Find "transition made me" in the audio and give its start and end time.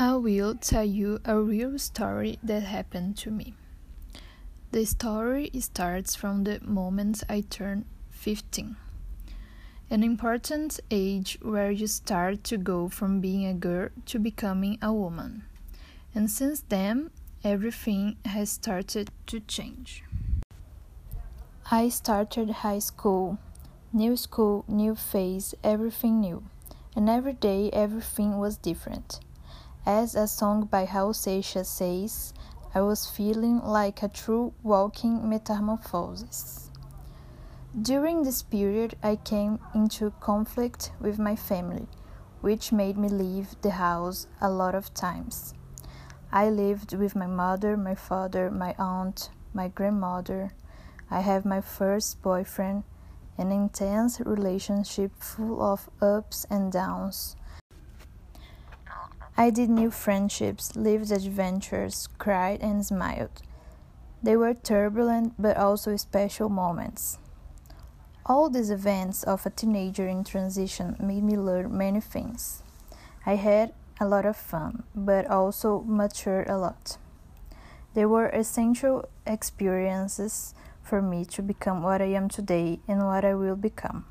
70.24-71.36